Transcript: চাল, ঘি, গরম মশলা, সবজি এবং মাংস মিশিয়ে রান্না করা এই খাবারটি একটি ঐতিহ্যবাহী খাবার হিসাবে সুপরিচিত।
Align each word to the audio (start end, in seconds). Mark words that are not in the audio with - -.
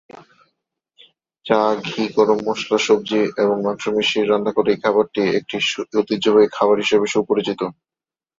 চাল, 1.45 1.75
ঘি, 1.87 2.03
গরম 2.17 2.39
মশলা, 2.47 2.77
সবজি 2.87 3.21
এবং 3.43 3.55
মাংস 3.65 3.83
মিশিয়ে 3.95 4.25
রান্না 4.25 4.51
করা 4.55 4.69
এই 4.71 4.79
খাবারটি 4.83 5.21
একটি 5.39 5.55
ঐতিহ্যবাহী 5.99 6.47
খাবার 6.57 6.77
হিসাবে 6.83 7.07
সুপরিচিত। 7.13 7.61